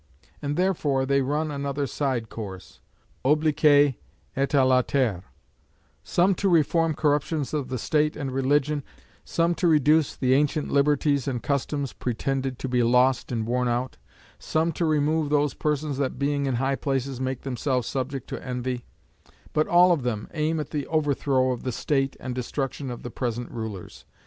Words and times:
And 0.41 0.57
therefore 0.57 1.05
they 1.05 1.21
run 1.21 1.51
another 1.51 1.85
side 1.85 2.27
course, 2.27 2.79
oblique 3.23 3.63
et 3.63 3.93
à 4.35 4.65
latere: 4.67 5.21
some 6.01 6.33
to 6.33 6.49
reform 6.49 6.95
corruptions 6.95 7.53
of 7.53 7.69
the 7.69 7.77
State 7.77 8.15
and 8.15 8.31
religion; 8.31 8.81
some 9.23 9.53
to 9.53 9.67
reduce 9.67 10.15
the 10.15 10.33
ancient 10.33 10.71
liberties 10.71 11.27
and 11.27 11.43
customs 11.43 11.93
pretended 11.93 12.57
to 12.57 12.67
be 12.67 12.81
lost 12.81 13.31
and 13.31 13.45
worn 13.45 13.67
out; 13.67 13.97
some 14.39 14.71
to 14.71 14.85
remove 14.85 15.29
those 15.29 15.53
persons 15.53 15.99
that 15.99 16.17
being 16.17 16.47
in 16.47 16.55
high 16.55 16.75
places 16.77 17.21
make 17.21 17.41
themselves 17.41 17.87
subject 17.87 18.27
to 18.29 18.43
envy; 18.43 18.85
but 19.53 19.67
all 19.67 19.91
of 19.91 20.01
them 20.01 20.27
aim 20.33 20.59
at 20.59 20.71
the 20.71 20.87
overthrow 20.87 21.51
of 21.51 21.61
the 21.61 21.71
State 21.71 22.17
and 22.19 22.33
destruction 22.33 22.89
of 22.89 23.03
the 23.03 23.11
present 23.11 23.51
rulers. 23.51 24.05